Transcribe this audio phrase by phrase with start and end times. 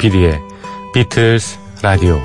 [0.00, 0.40] 조피디의
[0.94, 2.18] 비틀스 라디오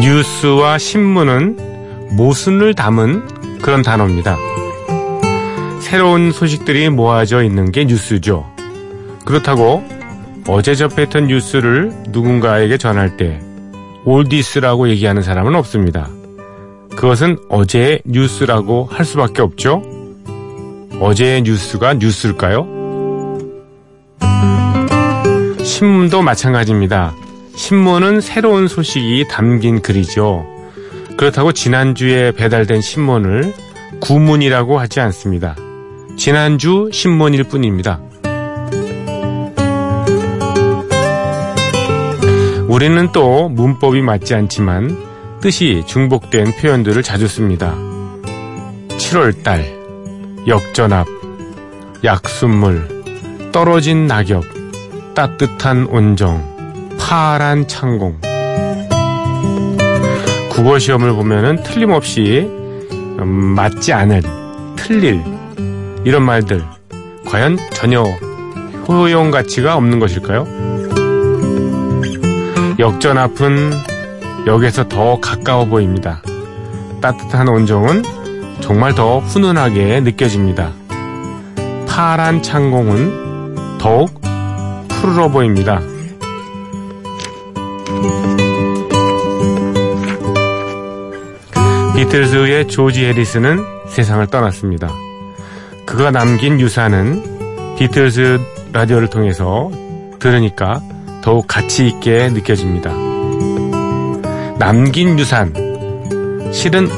[0.00, 4.38] 뉴스와 신문은 모순을 담은 그런 단어입니다.
[5.84, 8.50] 새로운 소식들이 모아져 있는 게 뉴스죠.
[9.26, 9.84] 그렇다고
[10.48, 13.38] 어제 접했던 뉴스를 누군가에게 전할 때
[14.06, 16.08] 올디스라고 얘기하는 사람은 없습니다.
[16.96, 19.82] 그것은 어제의 뉴스라고 할 수밖에 없죠.
[21.00, 22.66] 어제의 뉴스가 뉴스일까요?
[25.62, 27.14] 신문도 마찬가지입니다.
[27.56, 30.46] 신문은 새로운 소식이 담긴 글이죠.
[31.18, 33.52] 그렇다고 지난주에 배달된 신문을
[34.00, 35.54] 구문이라고 하지 않습니다.
[36.16, 38.00] 지난주 신문일 뿐입니다.
[42.68, 44.96] 우리는 또 문법이 맞지 않지만
[45.40, 47.74] 뜻이 중복된 표현들을 자주 씁니다.
[48.88, 51.06] 7월달, 역전압,
[52.02, 54.44] 약순물, 떨어진 낙엽,
[55.14, 58.18] 따뜻한 온정, 파란 창공.
[60.50, 62.48] 국어 시험을 보면은 틀림없이
[63.20, 64.22] 음, 맞지 않을,
[64.76, 65.22] 틀릴
[66.04, 66.62] 이런 말들
[67.26, 68.02] 과연 전혀
[68.86, 70.46] 효용 가치가 없는 것일까요?
[72.78, 73.72] 역전 앞은
[74.46, 76.22] 역에서 더 가까워 보입니다.
[77.00, 78.02] 따뜻한 온정은
[78.60, 80.72] 정말 더 훈훈하게 느껴집니다.
[81.88, 84.20] 파란 창공은 더욱
[84.88, 85.80] 푸르러 보입니다.
[91.94, 95.03] 비틀즈의 조지 해리스는 세상을 떠났습니다.
[95.86, 98.40] 그가 남긴 유산은 비틀즈
[98.72, 99.70] 라디오를 통해서
[100.18, 100.80] 들으니까
[101.22, 102.92] 더욱 가치 있게 느껴집니다.
[104.58, 105.52] 남긴 유산,
[106.52, 106.88] 실은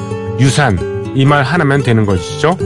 [0.41, 2.57] 유산 이 말 하나면 되는 것이죠.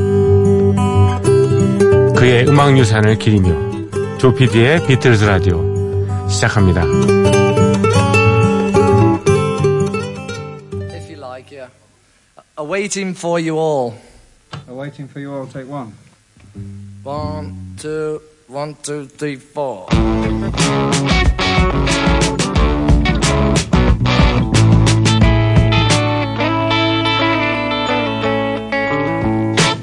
[2.17, 5.65] 그의 음악 유산을 기리며 조피디의 비틀즈 라디오
[6.29, 6.83] 시작합니다.
[12.59, 13.95] Awaiting for you all.
[14.69, 15.93] Awaiting for you all, take one.
[17.03, 19.87] One, two, one, two, three, four.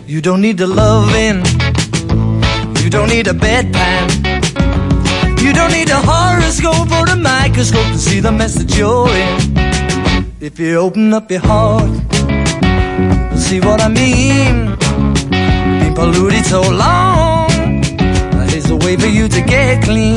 [0.08, 1.44] You don't need the loving.
[2.84, 4.08] You don't need a bedpan.
[5.42, 9.58] You don't need a horoscope or a microscope to see the message you're in.
[10.40, 11.90] If you open up your heart,
[13.38, 14.87] see what I mean.
[15.98, 17.82] Polluted so long.
[18.46, 20.16] There's a way for you to get clean.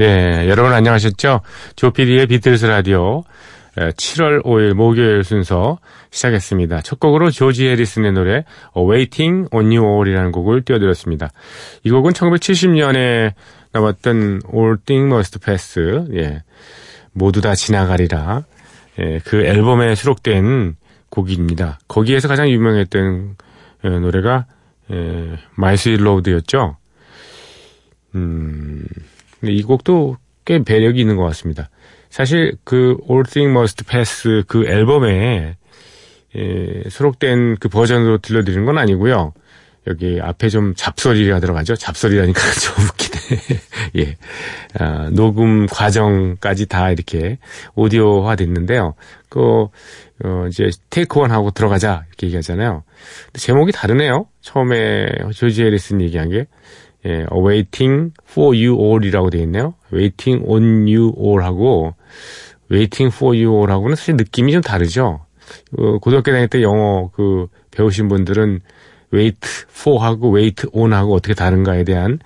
[0.00, 1.42] 예, 여러분 안녕하셨죠?
[1.76, 3.22] 조피디의 비틀스 라디오
[3.76, 5.78] 7월 5일 목요일 순서
[6.10, 6.80] 시작했습니다.
[6.80, 8.44] 첫 곡으로 조지 해리슨의 노래
[8.76, 11.30] Waiting on You All이라는 곡을 띄워드렸습니다.
[11.84, 13.34] 이 곡은 1970년에
[13.70, 16.42] 나왔던 All Things Must Pass, 예,
[17.12, 18.42] 모두 다 지나가리라,
[18.98, 20.74] 예, 그 앨범에 수록된
[21.10, 21.78] 곡입니다.
[21.88, 23.36] 거기에서 가장 유명했던
[23.84, 24.46] 예, 노래가
[24.90, 26.76] 예, My Sweet Lord였죠.
[28.14, 28.84] 음,
[29.42, 31.68] 이 곡도 꽤 배력이 있는 것 같습니다.
[32.08, 35.56] 사실 그 All Things Must Pass 그 앨범에
[36.36, 39.32] 예, 수록된 그 버전으로 들려드리는 건 아니고요.
[39.86, 41.76] 여기 앞에 좀 잡소리가 들어가죠.
[41.76, 43.60] 잡소리라니까 좀 웃기네.
[44.04, 44.16] 예.
[44.78, 47.38] 아, 녹음 과정까지 다 이렇게
[47.74, 48.94] 오디오화 됐는데요.
[49.28, 49.68] 그,
[50.24, 52.04] 어, 이제 테이크 원 하고 들어가자.
[52.08, 52.82] 이렇게 얘기하잖아요.
[53.26, 54.26] 근데 제목이 다르네요.
[54.40, 56.46] 처음에 조지 해리슨 얘기한 게.
[57.04, 59.74] 예, waiting for you all이라고 되어 있네요.
[59.92, 61.94] waiting on you all 하고
[62.70, 65.24] waiting for you all 하고는 사실 느낌이 좀 다르죠.
[65.78, 68.60] 어, 고등학교 다닐 때 영어 그 배우신 분들은
[69.14, 69.38] wait
[69.70, 72.18] for 하고 wait on 하고 어떻게 다른가에 대한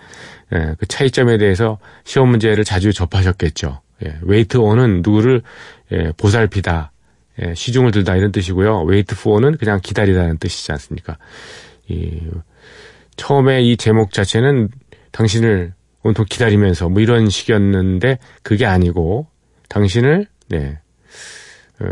[0.55, 3.81] 예, 그 차이점에 대해서 시험 문제를 자주 접하셨겠죠.
[4.07, 5.43] 예, wait on은 누구를
[5.93, 6.90] 예, 보살피다,
[7.43, 8.87] 예, 시중을 들다 이런 뜻이고요.
[8.89, 11.17] wait for는 그냥 기다리다는 뜻이지 않습니까?
[11.89, 12.21] 이,
[13.17, 14.69] 처음에 이 제목 자체는
[15.13, 19.27] 당신을 온통 기다리면서 뭐 이런 식이었는데 그게 아니고
[19.69, 20.79] 당신을 네
[21.81, 21.87] 어,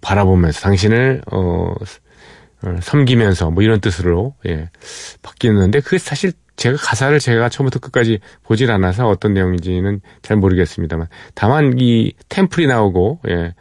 [0.00, 1.74] 바라보면서 당신을 어,
[2.62, 4.70] 어, 섬기면서 뭐 이런 뜻으로 예
[5.22, 11.74] 바뀌었는데 그게 사실 제가 가사를 제가 처음부터 끝까지 보질 않아서 어떤 내용인지는 잘 모르겠습니다만 다만
[11.78, 13.54] 이 템플이 나오고 예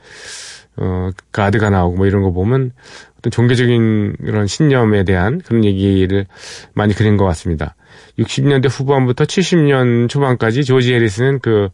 [0.77, 2.71] 어, 가드가 나오고 뭐 이런 거 보면
[3.19, 6.25] 어떤 종교적인 그런 신념에 대한 그런 얘기를
[6.73, 7.75] 많이 그린 것 같습니다.
[8.19, 11.69] 60년대 후반부터 70년 초반까지 조지 해리스는 그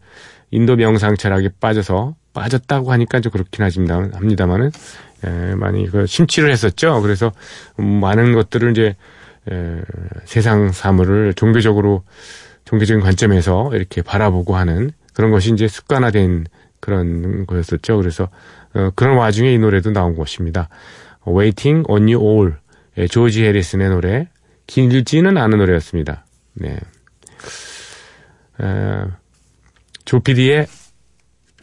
[0.50, 4.70] 인도 명상 철학에 빠져서 빠졌다고 하니까 좀 그렇긴 합니다만은
[5.26, 7.00] 예, 많이 그 심취를 했었죠.
[7.02, 7.32] 그래서
[7.76, 8.96] 많은 것들을 이제
[9.50, 9.80] 에,
[10.24, 12.04] 세상 사물을 종교적으로
[12.64, 16.46] 종교적인 관점에서 이렇게 바라보고 하는 그런 것이 이제 습관화된
[16.82, 17.96] 그런 거였었죠.
[17.96, 18.28] 그래서
[18.74, 20.68] 어, 그런 와중에 이 노래도 나온 것입니다.
[21.26, 22.54] Waiting on You All
[22.98, 24.28] 예, 조지 해리슨의 노래
[24.66, 26.26] 길지는 않은 노래였습니다.
[26.54, 26.76] 네.
[28.60, 29.04] 에,
[30.04, 30.66] 조피디의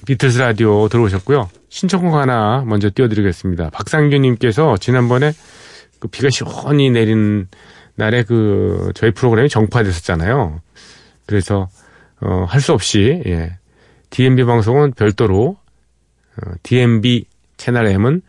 [0.07, 1.50] 비틀스 라디오 들어오셨고요.
[1.68, 3.69] 신청곡 하나 먼저 띄워드리겠습니다.
[3.71, 5.33] 박상규님께서 지난번에
[6.00, 7.48] 그 비가 시원히 내린
[7.95, 10.62] 날에 그 저희 프로그램이 정파됐었잖아요.
[11.25, 11.68] 그래서
[12.21, 13.58] 어, 할 수 없이 예.
[14.09, 15.57] DMB 방송은 별도로
[16.38, 17.25] 어, DMB
[17.57, 18.21] 채널 M은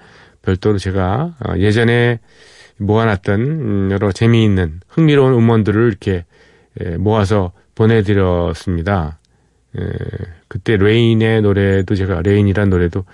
[0.42, 2.20] 별도로 제가 어, 예전에
[2.78, 6.24] 모아놨던 음, 여러 재미있는 흥미로운 음원들을 이렇게
[6.80, 9.18] 예, 모아서 보내드렸습니다.
[9.78, 9.82] 예,
[10.48, 13.04] 그때 Rain의 노래도 제가 Rain이란 노래도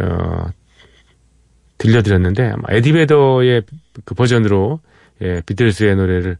[0.00, 0.46] 어,
[1.78, 3.62] 들려드렸는데 아마 에디 베더의
[4.04, 4.80] 그 버전으로
[5.22, 6.36] 예, 비틀스의 노래를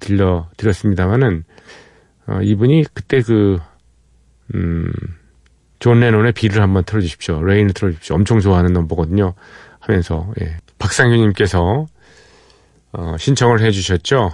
[0.00, 1.44] 들려드렸습니다만은
[2.26, 3.58] 어, 이분이 그때 그
[4.54, 4.92] 음,
[5.78, 7.42] 존 레논의 비를 한번 틀어주십시오.
[7.42, 8.16] Rain을 틀어주십시오.
[8.16, 9.34] 엄청 좋아하는 넘버거든요.
[9.80, 10.56] 하면서 예.
[10.78, 11.86] 박상규님께서
[12.92, 14.32] 어, 신청을 해주셨죠.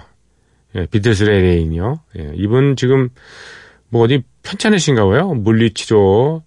[0.75, 2.01] 예, 비틀스의 레인이요.
[2.19, 3.09] 예, 이분 지금
[3.89, 5.33] 뭐 어디 편찮으신가 봐요.
[5.33, 6.43] 물리치료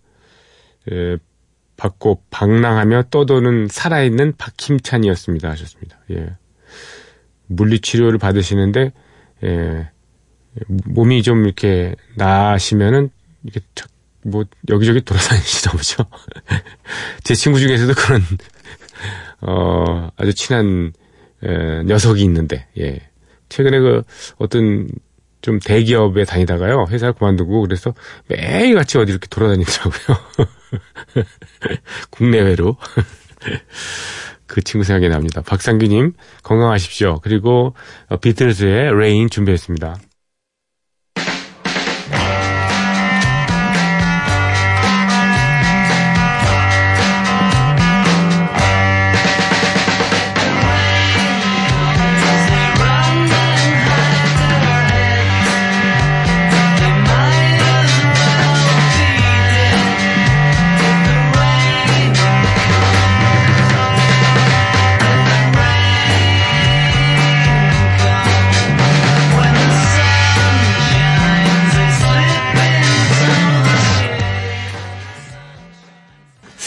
[0.93, 1.17] 예,
[1.77, 5.49] 받고 방랑하며 떠도는 살아있는 박힘찬이었습니다.
[5.51, 5.99] 하셨습니다.
[6.11, 6.37] 예.
[7.47, 8.93] 물리치료를 받으시는데
[9.45, 9.91] 예,
[10.85, 13.11] 몸이 좀 이렇게 나시면은
[13.45, 13.61] 이게
[14.23, 16.05] 뭐 여기저기 돌아다니시나 보죠.
[17.25, 18.23] 제 친구 중에서도 그런
[19.41, 20.93] 어 아주 친한
[21.43, 23.01] 에, 녀석이 있는데 예.
[23.49, 24.03] 최근에 그
[24.39, 24.89] 어떤
[25.43, 27.95] 좀 대기업에 다니다가요 회사를 그만두고 그래서
[28.29, 30.19] 매일 같이 어디 이렇게 돌아다니더라고요.
[32.11, 32.77] 국내외로
[34.47, 35.43] 그 친구 생각이 납니다.
[35.43, 37.21] 박상규님 건강하십시오.
[37.23, 37.75] 그리고
[38.09, 39.97] 어, 비틀즈의 Rain 준비했습니다.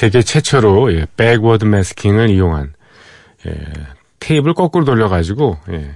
[0.03, 2.73] 세계 최초로 예, backward masking을 이용한
[3.47, 3.55] 예,
[4.19, 5.95] 테이프를 거꾸로 돌려가지고 예,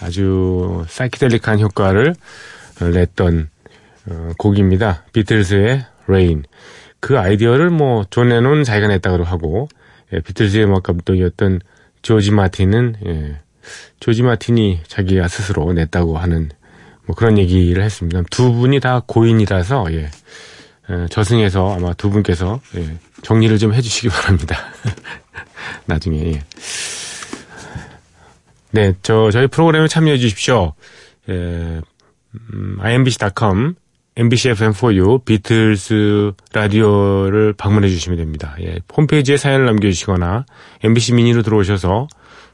[0.00, 2.16] 아주 사이키델릭한 효과를
[2.80, 3.48] 냈던
[4.10, 5.04] 어, 곡입니다.
[5.12, 6.42] 비틀즈의 Rain.
[6.98, 9.68] 그 아이디어를 뭐 존 레논 자기가 냈다고 하고
[10.12, 11.60] 예, 비틀즈의 음악 감독이었던
[12.02, 13.36] 조지 마틴은 예,
[14.00, 16.50] 조지 마틴이 자기가 스스로 냈다고 하는
[17.04, 18.22] 뭐 그런 얘기를 했습니다.
[18.28, 20.10] 두 분이 다 고인이라서 예, 예,
[21.10, 24.56] 저승에서 아마 두 분께서 예, 정리를 좀 해주시기 바랍니다.
[25.86, 26.32] 나중에.
[26.32, 26.42] 예.
[28.70, 30.74] 네, 저 저희 프로그램에 참여해 주십시오.
[31.28, 31.80] 예,
[32.52, 33.74] 음, imbc.com,
[34.16, 38.54] mbcfm4u, 비틀스 라디오를 방문해 주시면 됩니다.
[38.60, 40.44] 예, 홈페이지에 사연을 남겨주시거나
[40.82, 42.08] mbc 미니로 들어오셔서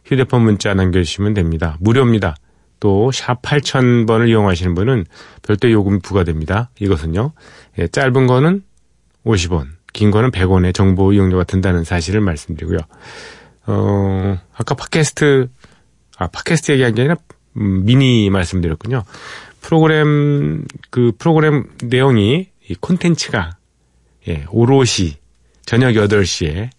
[0.05, 1.77] 휴대폰 문자 남겨주시면 됩니다.
[1.81, 2.37] 무료입니다.
[2.81, 5.05] 또 샵 8000번을 이용하시는 분은
[5.43, 6.71] 별도 요금이 부과됩니다.
[6.81, 7.31] 이것은요.
[7.79, 8.63] 예, 짧은 거는
[9.25, 12.79] 50원, 긴 거는 100원의 정보 이용료가 든다는 사실을 말씀드리고요.
[13.67, 15.49] 어, 아까 팟캐스트,
[16.19, 17.17] 아, 팟캐스트 얘기한 게 아니라
[17.57, 19.05] 음, 미니 말씀드렸군요.
[19.61, 23.57] 프로그램, 그 프로그램 내용이 이 콘텐츠가
[24.29, 25.17] 예, 오롯이
[25.65, 26.71] 저녁 8시에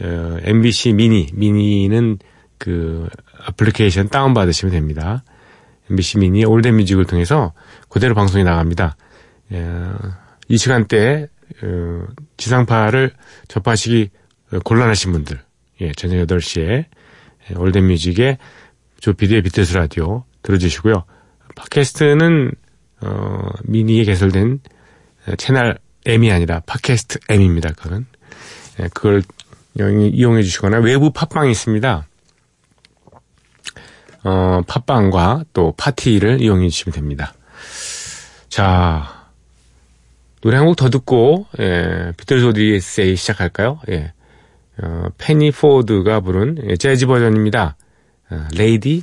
[0.00, 2.18] 어, MBC 미니, 미니는
[2.56, 3.08] 그
[3.48, 5.24] 애플리케이션 다운받으시면 됩니다.
[5.90, 7.52] MBC 미니 올댓뮤직을 통해서
[7.88, 8.96] 그대로 방송이 나갑니다.
[9.52, 9.64] 예,
[10.48, 11.28] 이 시간대에
[11.62, 13.12] 어, 지상파를
[13.48, 14.10] 접하시기
[14.64, 15.40] 곤란하신 분들,
[15.80, 16.86] 예, 저녁 8시에
[17.56, 18.38] 올댓뮤직의
[19.00, 21.04] 조피디의 비틀즈 라디오 들어주시고요.
[21.54, 22.52] 팟캐스트는
[23.00, 24.60] 어, 미니에 개설된
[25.36, 27.72] 채널 M이 아니라 팟캐스트 M입니다.
[27.72, 28.06] 그거는
[28.80, 29.22] 예, 그걸
[29.76, 32.06] 이용해 주시거나 외부 팟빵이 있습니다.
[34.24, 37.34] 어, 팟빵과 또 팟티를 이용해 주시면 됩니다.
[38.48, 39.17] 자,
[40.40, 43.80] 노래 한 곡 더 듣고, 예, 비틀즈 오디세이 시작할까요?
[43.90, 44.12] 예.
[44.80, 47.76] 어, 페니 포드가 부른 재즈 버전입니다.
[48.30, 49.02] 어, Lady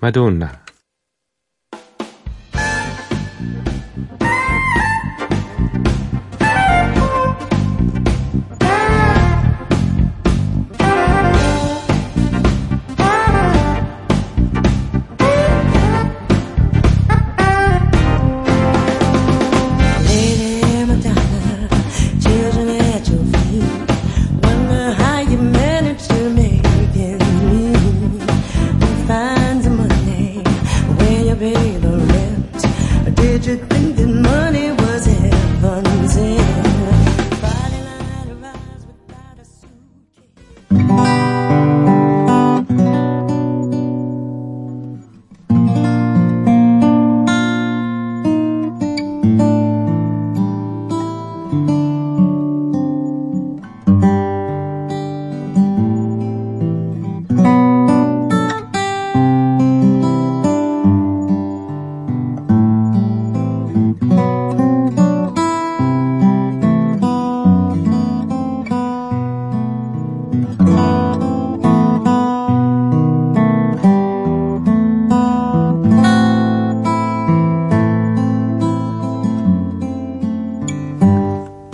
[0.00, 0.59] Madonna.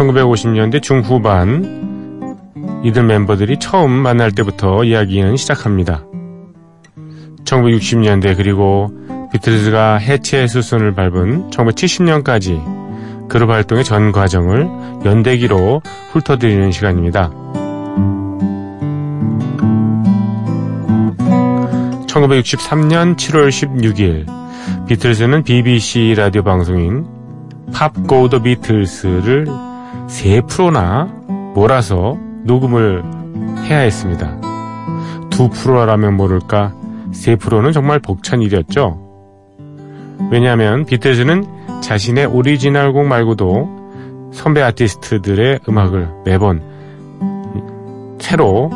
[0.00, 2.38] 1950년대 중후반
[2.82, 6.04] 이들 멤버들이 처음 만날 때부터 이야기는 시작합니다.
[7.44, 8.90] 1960년대 그리고
[9.32, 14.68] 비틀즈가 해체 수순을 밟은 1970년까지 그룹 활동의 전 과정을
[15.04, 17.30] 연대기로 훑어드리는 시간입니다.
[22.06, 24.26] 1963년 7월 16일
[24.88, 27.06] 비틀즈는 BBC 라디오 방송인
[27.72, 29.69] Pop Go the Beatles를
[30.06, 31.04] 3편이나
[31.54, 33.02] 몰아서 녹음을
[33.64, 34.38] 해야 했습니다.
[35.30, 36.74] 2편이라면 모를까
[37.12, 39.08] 3편은 정말 벅찬 일이었죠.
[40.30, 46.62] 왜냐하면 비틀즈는 자신의 오리지널 곡 말고도 선배 아티스트들의 음악을 매번
[48.20, 48.70] 새로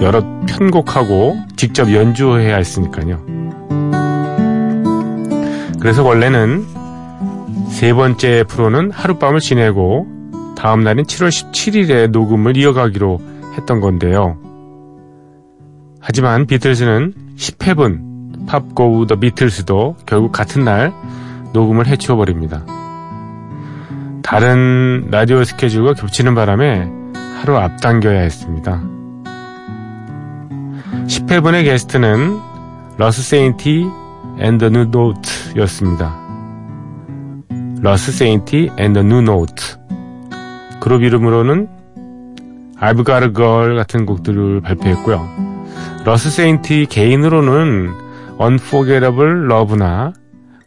[0.00, 3.20] 여러 편곡하고 직접 연주해야 했으니까요.
[5.80, 6.66] 그래서 원래는
[7.68, 10.17] 세 번째 프로는 하룻밤을 지내고
[10.58, 13.20] 다음 날인 7월 17일에 녹음을 이어가기로
[13.56, 14.36] 했던 건데요.
[16.00, 20.92] 하지만 비틀즈는 10회분 팝고 더 비틀스도 결국 같은 날
[21.52, 22.64] 녹음을 해치워 버립니다.
[24.24, 26.90] 다른 라디오 스케줄과 겹치는 바람에
[27.40, 28.82] 하루 앞당겨야 했습니다.
[31.06, 32.36] 10회분의 게스트는
[32.96, 33.86] 러스 세인티
[34.40, 36.16] and the Nu-Notes였습니다.
[37.80, 39.78] 러스 세인티 and the Nu-Notes
[40.80, 41.68] 그룹 이름으로는
[42.80, 45.48] I've Got a Girl 같은 곡들을 발표했고요.
[46.04, 47.90] 러스 세인티 개인으로는
[48.40, 50.12] Unforgettable Love나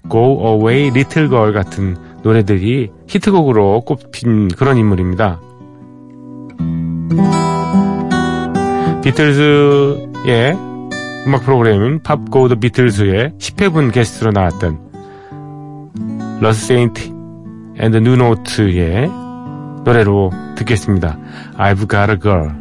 [0.09, 5.39] Go Away Little Girl 같은 노래들이 히트곡으로 꼽힌 그런 인물입니다.
[9.03, 10.57] 비틀즈의
[11.25, 14.79] 음악 프로그램인 Pop Go the Beatles의 10회분 게스트로 나왔던
[16.41, 17.11] 러스 세인티
[17.77, 19.20] and the Nu-Notes의
[19.83, 21.17] 노래로 듣겠습니다.
[21.57, 22.51] I've got a girl.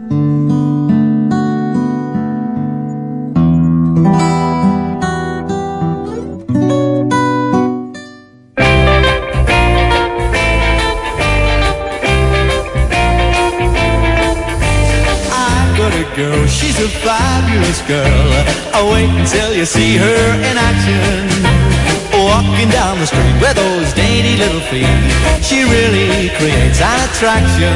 [16.16, 18.44] Girl, she's a fabulous girl.
[18.74, 21.49] Oh, wait until you see her in action.
[22.30, 24.86] Walking down the street with those dainty little feet.
[25.42, 27.74] She really creates attraction.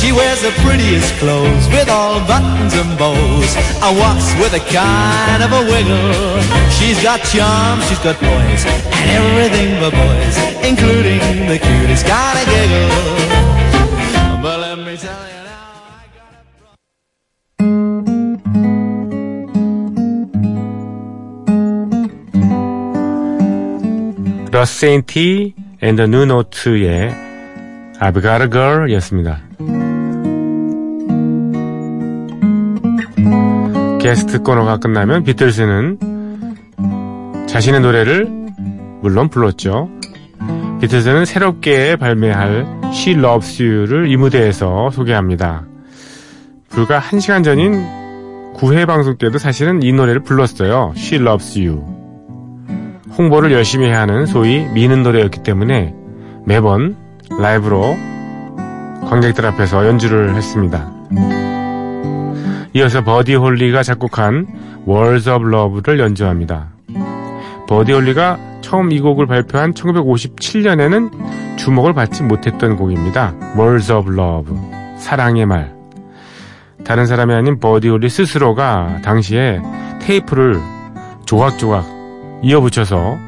[0.00, 3.52] She wears the prettiest clothes with all buttons and bows.
[3.84, 6.40] And walks with a kind of a wiggle.
[6.76, 12.46] She's got charm, she's got poise, and everything but boys, including the cutest kind of
[12.48, 12.88] giggle.
[14.40, 15.33] But let me tell you
[24.54, 27.12] 러스 세인티 앤더 뉴노트의
[27.98, 29.40] I've got a girl 였습니다.
[34.00, 35.98] 게스트 코너가 끝나면 비틀스는
[37.48, 38.28] 자신의 노래를
[39.02, 39.90] 물론 불렀죠.
[40.80, 45.66] 비틀스는 새롭게 발매할 She Loves You를 이 무대에서 소개합니다.
[46.68, 47.84] 불과 1시간 전인
[48.54, 50.92] 9회 방송 때도 사실은 이 노래를 불렀어요.
[50.96, 51.93] She Loves You.
[53.16, 55.94] 홍보를 열심히 해야 하는 소위 미는 노래였기 때문에
[56.44, 56.96] 매번
[57.38, 57.96] 라이브로
[59.08, 60.90] 관객들 앞에서 연주를 했습니다.
[62.74, 64.46] 이어서 버디 홀리가 작곡한
[64.88, 66.70] Words of Love를 연주합니다.
[67.68, 73.34] 버디 홀리가 처음 이 곡을 발표한 1957년에는 주목을 받지 못했던 곡입니다.
[73.56, 74.56] Words of Love,
[74.98, 75.72] 사랑의 말.
[76.84, 79.60] 다른 사람이 아닌 버디 홀리 스스로가 당시에
[80.00, 80.60] 테이프를
[81.24, 81.93] 조각조각
[82.42, 83.18] 이어붙여서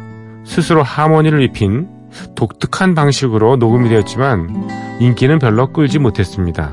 [0.44, 1.88] 스스로 하모니를 입힌
[2.34, 4.68] 독특한 방식으로 녹음이 되었지만
[5.00, 6.72] 인기는 별로 끌지 못했습니다.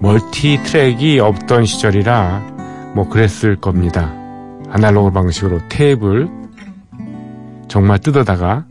[0.00, 4.12] 멀티 트랙이 없던 시절이라 뭐 그랬을 겁니다.
[4.70, 6.28] 아날로그 방식으로 테이프를
[7.68, 8.66] 정말 뜯어다가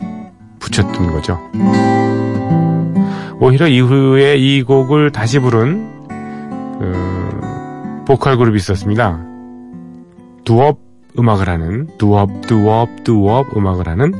[0.60, 1.39] 붙였던 거죠.
[3.39, 6.10] 오히려 이후에 이 곡을 다시 부른
[6.79, 9.20] 어, 보컬 그룹이 있었습니다.
[10.44, 10.87] 두업
[11.18, 14.14] 음악을 하는 두업 두업 두업 음악을 하는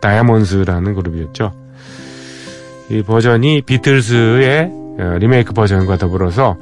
[0.00, 1.52] 다이아몬드라는 그룹이었죠.
[2.90, 6.56] 이 버전이 비틀스의 어, 리메이크 버전과 더불어서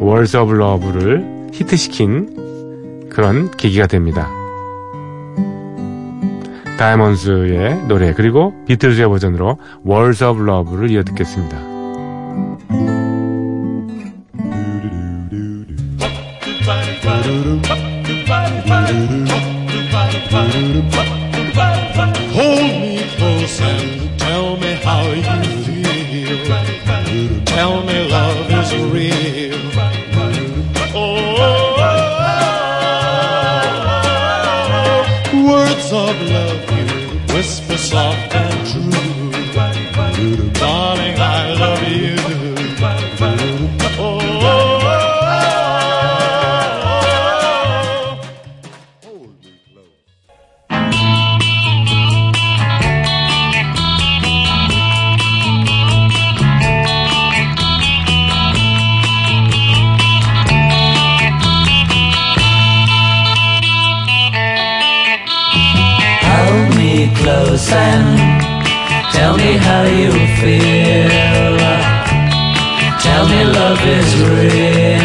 [0.00, 4.28] Words of Love를 히트시킨 그런 계기가 됩니다.
[6.78, 11.75] 다이아몬드의 노래 그리고 비틀즈의 버전으로 Words of Love를 이어 듣겠습니다.
[22.38, 25.22] Hold me close and tell me how you
[25.64, 26.38] feel.
[27.44, 29.60] Tell me love is real.
[30.98, 31.36] Oh,
[35.46, 36.86] words of love you
[37.34, 38.90] whisper soft and true.
[40.52, 42.15] Darling, I love you.
[69.45, 71.57] me how you feel.
[73.05, 75.01] Tell me love is real.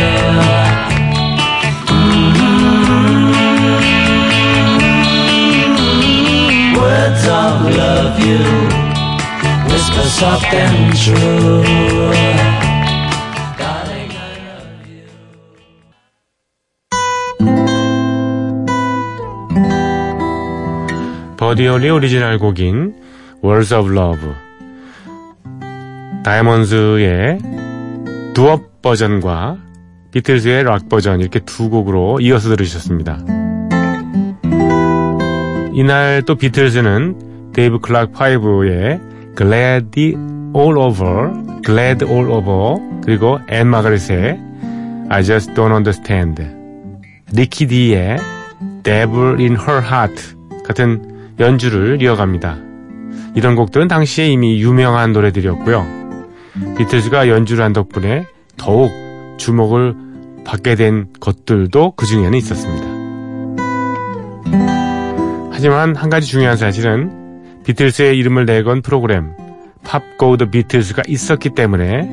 [5.86, 6.76] Mm-hmm.
[6.80, 8.86] Words of love you
[9.76, 11.62] whisper soft and true.
[13.60, 15.04] Darling, I love you.
[21.36, 22.94] 버디올리 오리지널 곡인
[23.43, 24.29] Words of Love
[26.23, 27.39] 다이아몬드의
[28.33, 29.57] doo-wop 버전과
[30.11, 33.19] 비틀즈의 락 버전 이렇게 두 곡으로 이어서 들으셨습니다.
[35.73, 39.99] 이날 또 비틀즈는 데이브 클락 5의 Glad
[40.55, 44.39] All Over, Glad All Over 그리고 앤 마가렛의
[45.09, 46.43] I Just Don't Understand
[47.33, 48.17] 리키 디의
[48.83, 52.70] Devil in Her Heart 같은 연주를 이어갑니다.
[53.35, 55.85] 이런 곡들은 당시에 이미 유명한 노래들이었고요.
[56.77, 58.25] 비틀즈가 연주를 한 덕분에
[58.57, 58.91] 더욱
[59.37, 59.95] 주목을
[60.45, 62.87] 받게 된 것들도 그 중에는 있었습니다.
[65.51, 69.31] 하지만 한 가지 중요한 사실은 비틀스의 이름을 내건 프로그램
[69.83, 72.09] Pop Go the Beatles가 있었기 때문에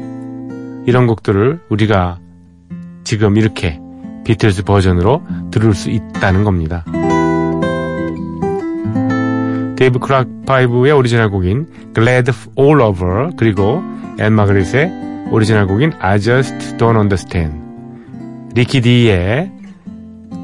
[0.87, 2.19] 이런 곡들을 우리가
[3.05, 3.81] 지금 이렇게
[4.25, 6.85] 비틀스 버전으로 들을 수 있다는 겁니다.
[9.79, 13.81] 데이브 클락 5의 오리지널 곡인 Glad All Over 그리고
[14.19, 14.91] 앤 마그릿의
[15.31, 17.57] 오리지널 곡인 I Just Don't Understand
[18.57, 19.53] 리키 디의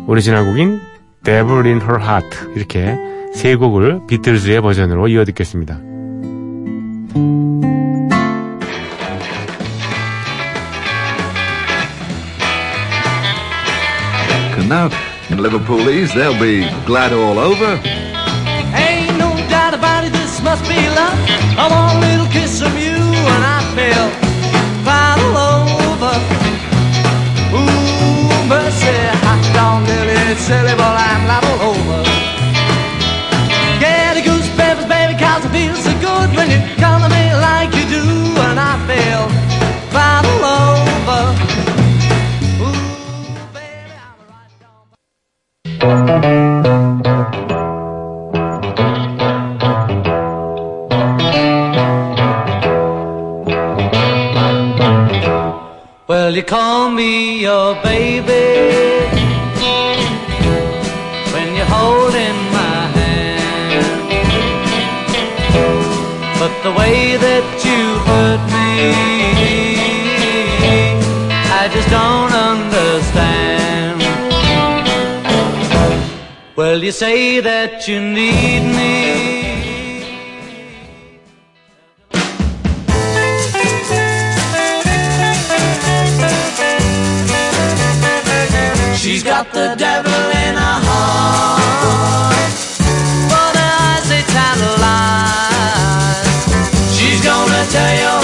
[0.06, 0.80] 오리지널 곡인
[1.24, 2.96] Devil in Her Heart 이렇게
[3.34, 5.80] 세 곡을 비틀즈의 버전으로 이어 듣겠습니다.
[14.56, 14.88] And now,
[15.28, 17.80] in Liverpoolese, they'll be glad all over.
[20.54, 21.18] Must be love.
[21.58, 22.94] I want a little kiss from you,
[23.32, 24.06] and I feel
[24.86, 26.14] fine all over.
[27.58, 31.03] Ooh, mercy, hot dog, Lily, silly, but I'm
[56.42, 58.46] call me your baby
[61.32, 64.08] when you're holding my hand.
[66.40, 68.74] But the way that you hurt me,
[71.60, 74.02] I just don't understand.
[76.56, 79.33] Well, you say that you need me.
[89.04, 92.52] She's got the devil in her heart.
[93.28, 95.44] For the eyes they tantalize.
[96.96, 98.23] She's gonna tear your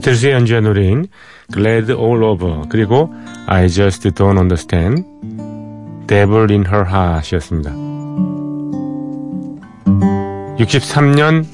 [0.00, 1.06] 비틀즈의 연주한 노래인
[1.52, 3.12] Glad All Over 그리고
[3.46, 5.04] I Just Don't Understand
[6.06, 7.70] Devil in Her Heart이었습니다.
[10.58, 11.44] 63년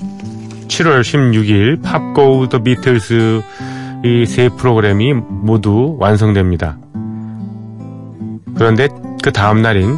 [0.68, 3.42] 7월 16일 Pop Go the Beatles
[4.04, 6.78] 이 세 프로그램이 모두 완성됩니다.
[8.56, 8.88] 그런데
[9.22, 9.96] 그 다음 날인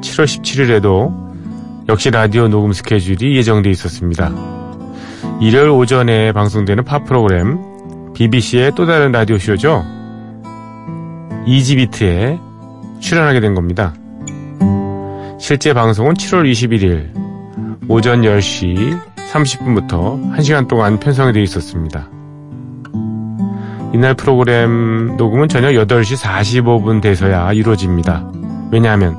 [0.00, 4.59] 7월 17일에도 역시 라디오 녹음 스케줄이 예정돼 있었습니다.
[5.40, 7.58] 일요일 오전에 방송되는 팝 프로그램
[8.14, 9.84] BBC의 또 다른 라디오 쇼죠.
[11.46, 12.38] 이지비트에
[13.00, 13.94] 출연하게 된 겁니다.
[15.38, 22.08] 실제 방송은 7월 21일 오전 10시 30분부터 1시간 동안 편성이 되어 있었습니다.
[23.92, 28.30] 이날 프로그램 녹음은 저녁 8시 45분 돼서야 이루어집니다.
[28.70, 29.18] 왜냐하면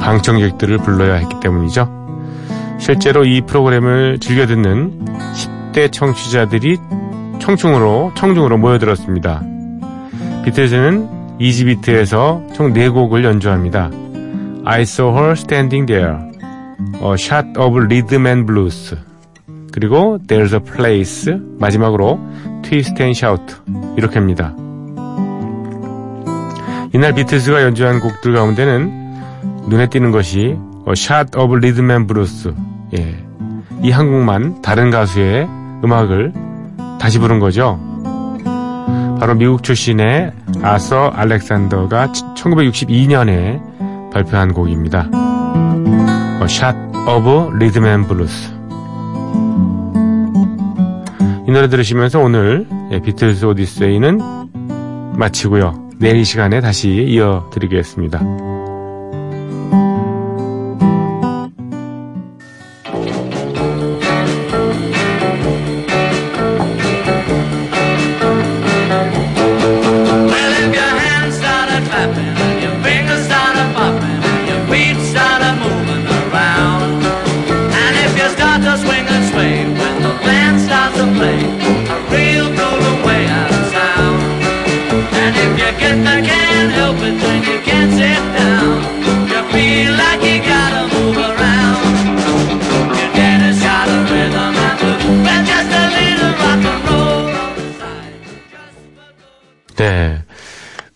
[0.00, 2.01] 방청객들을 불러야 했기 때문이죠.
[2.82, 6.78] 실제로 이 프로그램을 즐겨 듣는 10대 청취자들이
[7.38, 9.40] 청중으로 청중으로 모여들었습니다.
[10.44, 13.88] 비틀즈는 이지비트에서 총 4곡을 연주합니다.
[14.64, 16.16] I Saw Her Standing There,
[17.00, 18.96] A Shot of Rhythm and Blues,
[19.72, 22.18] 그리고 There's a Place, 마지막으로
[22.62, 23.54] Twist and Shout
[23.96, 24.56] 이렇게입니다.
[26.92, 30.56] 이날 비틀즈가 연주한 곡들 가운데는 눈에 띄는 것이
[30.88, 32.52] A Shot of Rhythm and Blues,
[32.98, 33.16] 예,
[33.82, 35.48] 이 한 곡만 다른 가수의
[35.84, 36.32] 음악을
[37.00, 37.78] 다시 부른 거죠.
[39.18, 45.08] 바로 미국 출신의 아서 알렉산더가 1962년에 발표한 곡입니다.
[47.08, 48.52] Of Rhythm and Blues.
[51.48, 54.20] 이 노래 들으시면서 오늘 예, 비틀스 오디세이는
[55.16, 55.90] 마치고요.
[55.98, 58.51] 내일 이 시간에 다시 이어드리겠습니다.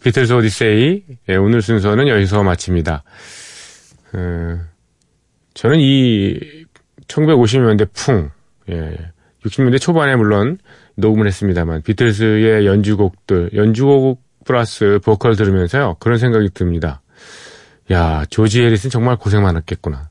[0.07, 3.03] 비틀스 오디세이, 예, 오늘 순서는 여기서 마칩니다.
[4.13, 4.61] 어,
[5.53, 6.39] 저는 이
[7.09, 8.31] 1950년대 풍,
[8.71, 8.97] 예,
[9.45, 10.59] 60년대 초반에 물론
[10.95, 17.03] 녹음을 했습니다만, 비틀스의 연주곡들, 연주곡 플러스 보컬 들으면서요, 그런 생각이 듭니다.
[17.91, 20.09] 야, 조지 해리슨 정말 고생 많았겠구나.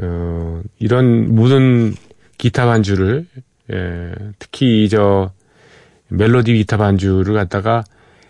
[0.00, 1.92] 어, 이런 모든
[2.38, 3.26] 기타 반주를,
[3.72, 5.32] 예, 특히 저,
[6.06, 7.82] 멜로디 기타 반주를 갖다가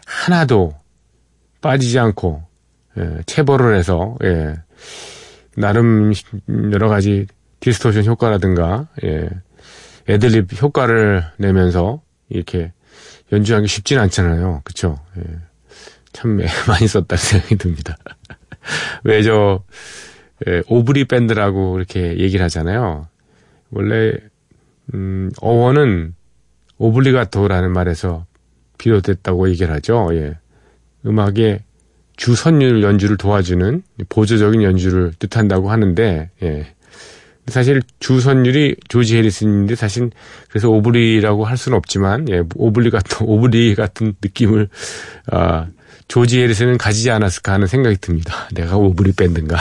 [0.06, 0.74] 하나도
[1.60, 2.42] 빠지지 않고
[2.98, 4.54] 예, 체벌을 해서 예,
[5.56, 6.12] 나름
[6.72, 7.26] 여러 가지
[7.60, 9.28] 디스토션 효과라든가 예,
[10.08, 12.72] 애들립 효과를 내면서 이렇게
[13.30, 14.60] 연주하기 쉽진 않잖아요.
[14.64, 14.98] 그쵸?
[15.18, 15.22] 예,
[16.12, 17.96] 참 예, 많이 썼다는 생각이 듭니다.
[19.04, 19.62] 왜저
[20.66, 23.06] 오브리 밴드라고 이렇게 얘기를 하잖아요.
[23.70, 24.12] 원래
[24.92, 26.14] 음, 어원은
[26.78, 28.26] 오블리가토라는 말에서
[28.78, 30.08] 비롯됐다고 얘기를 하죠.
[30.12, 30.36] 예.
[31.06, 31.60] 음악의
[32.16, 36.74] 주선율 연주를 도와주는 보조적인 연주를 뜻한다고 하는데, 예.
[37.48, 40.10] 사실 주선율이 조지 해리슨인데 사실
[40.48, 44.68] 그래서 오블리라고 할 수는 없지만, 예, 오블리 같은, 오블리 같은 느낌을,
[45.30, 45.66] 아,
[46.08, 48.48] 조지 해리슨은 가지지 않았을까 하는 생각이 듭니다.
[48.52, 49.56] 내가 오브리 밴드인가.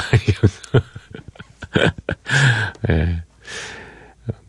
[2.90, 3.24] 예.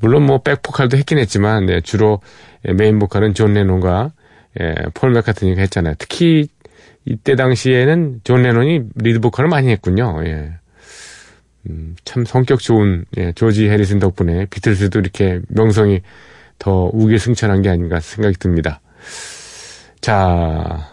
[0.00, 2.20] 물론 뭐 백보컬도 했긴 했지만 네, 주로
[2.62, 4.12] 메인 보컬은 존 레논과
[4.60, 5.94] 예, 폴 맥카트니가 했잖아요.
[5.98, 6.48] 특히
[7.04, 10.22] 이때 당시에는 존 레논이 리드 보컬을 많이 했군요.
[10.24, 10.52] 예.
[11.68, 16.00] 음, 참 성격 좋은 예, 조지 해리슨 덕분에 비틀스도 이렇게 명성이
[16.58, 18.80] 더 욱일승천한 게 아닌가 생각이 듭니다.
[20.00, 20.88] 자,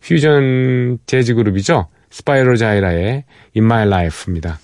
[0.00, 1.88] 퓨전 재즈 그룹이죠.
[2.10, 3.24] 스파이로 자이라의
[3.56, 4.58] In My Life입니다.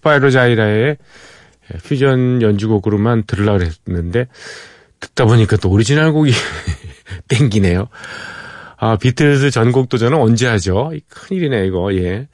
[0.00, 0.96] 스파이로 자이라의
[1.72, 4.26] 예, 퓨전 연주곡으로만 들으려고 했는데
[4.98, 6.32] 듣다 보니까 또 오리지널 곡이
[7.28, 7.88] 땡기네요.
[8.76, 10.90] 아, 비틀즈 전곡 도전은 언제 하죠?
[10.94, 12.28] 이 큰일이네, 이거, 예.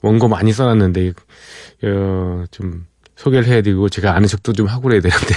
[0.00, 1.12] 원고 많이 써놨는데,
[1.84, 5.26] 어, 좀, 소개를 해야되고, 제가 아는 척도 좀 하고 그래야 되는데.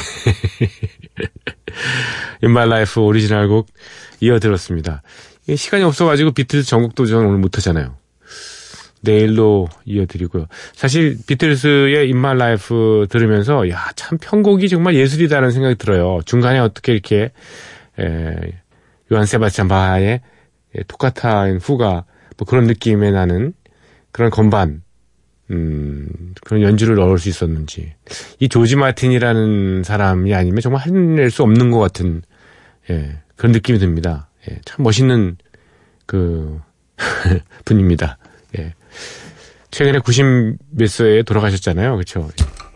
[2.43, 3.67] In My Life 오리지널 곡
[4.19, 5.01] 이어 들었습니다.
[5.43, 7.95] 이게 시간이 없어가지고 비틀즈 전곡 도전 오늘 못하잖아요.
[9.01, 10.45] 내일로 이어드리고요.
[10.73, 16.19] 사실 비틀스의 My Life 들으면서 야 참 편곡이 정말 예술이다라는 생각이 들어요.
[16.25, 17.31] 중간에 어떻게 이렇게
[17.99, 18.35] 에,
[19.11, 20.21] 요한 세바스찬 바하의
[20.77, 22.05] 예, 토카타인 후가
[22.37, 23.53] 뭐 그런 느낌에 나는
[24.11, 24.83] 그런 건반
[25.49, 26.07] 음,
[26.45, 27.93] 그런 연주를 넣을 수 있었는지
[28.39, 32.21] 이 조지 마틴이라는 사람이 아니면 정말 해낼 수 없는 것 같은
[32.89, 34.29] 예, 그런 느낌이 듭니다.
[34.49, 35.37] 예, 참 멋있는
[36.05, 36.59] 그
[37.65, 38.17] 분입니다.
[38.57, 38.73] 예.
[39.71, 41.95] 최근에 90몇 세에 돌아가셨잖아요.
[41.95, 42.29] 그렇죠?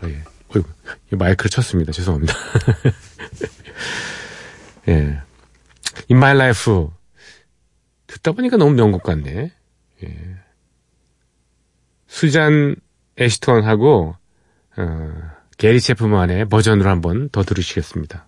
[0.04, 0.24] 예.
[0.56, 0.70] 어이구,
[1.12, 1.92] 이 마이크를 쳤습니다.
[1.92, 2.34] 죄송합니다.
[4.88, 5.22] 예.
[6.10, 6.88] In My Life
[8.08, 9.52] 듣다 보니까 너무 명곡 같네.
[10.04, 10.36] 예.
[12.08, 12.76] 수잔
[13.20, 14.16] 애시톤하고
[14.78, 15.14] 어,
[15.58, 18.28] 게리 체프만의 버전으로 한번 더 들으시겠습니다.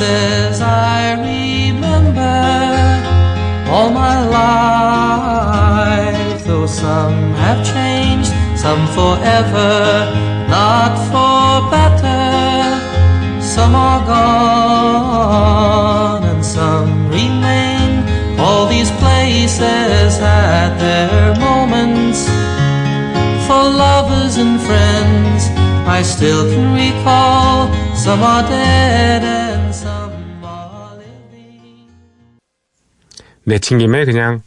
[0.00, 2.40] Places I remember
[3.70, 4.16] all my
[5.60, 9.72] life, though some have changed, some forever,
[10.48, 12.80] not for better.
[13.42, 15.42] Some are gone
[16.24, 17.90] and some remain.
[18.38, 22.20] All these places had their moments
[23.46, 25.40] for lovers and friends.
[25.86, 29.49] I still can recall some are dead
[33.50, 34.42] 내친 김에 그냥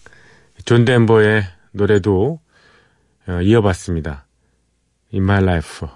[0.63, 2.39] 존 덴버의 노래도
[3.27, 4.25] 어, 이어봤습니다.
[5.13, 5.87] In My Life.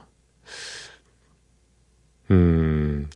[2.31, 3.07] 음,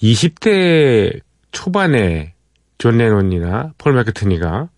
[0.00, 2.34] 20대 초반에
[2.78, 4.68] 존 레논이나 폴 맥카트니가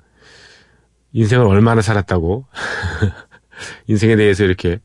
[1.13, 2.47] 인생을 얼마나 살았다고
[3.89, 4.81] 인생에 대해서 이렇게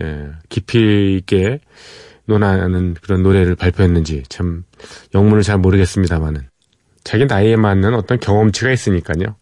[0.00, 1.60] 예, 깊이 있게
[2.24, 4.64] 논하는 그런 노래를 발표했는지 참
[5.14, 6.48] 영문을 잘 모르겠습니다만은
[7.04, 9.36] 자기 나이에 맞는 어떤 경험치가 있으니까요.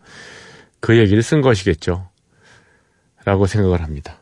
[0.81, 2.09] 그 얘기를 쓴 것이겠죠.
[3.25, 4.21] 라고 생각을 합니다.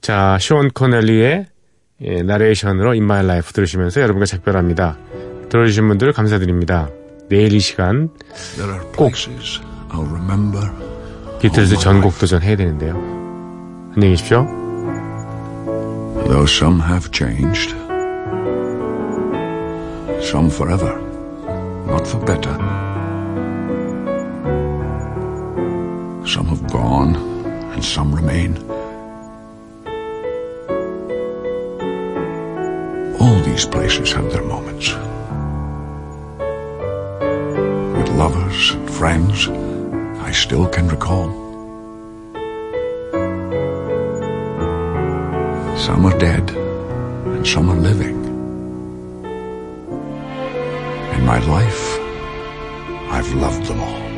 [0.00, 1.46] 자, 쇼온 코넬리의
[2.02, 4.96] 예, 나레이션으로 In My Life 들으시면서 여러분과 작별합니다.
[5.50, 6.88] 들어주신 분들 감사드립니다.
[7.28, 8.10] 내일 이 시간
[9.90, 10.70] remember.
[11.40, 12.94] 비틀즈 전곡 도전 해야 되는데요.
[13.94, 14.46] 안녕히 계십시오.
[16.26, 17.74] Though some have changed,
[20.20, 21.11] some forever,
[21.86, 22.52] not for better.
[26.26, 27.16] Some have gone,
[27.72, 28.56] and some remain.
[33.20, 34.90] All these places have their moments.
[37.96, 39.48] With lovers and friends,
[40.20, 41.30] I still can recall.
[45.76, 48.21] Some are dead, and some are living.
[51.32, 51.98] My life,
[53.10, 54.11] I've loved them all.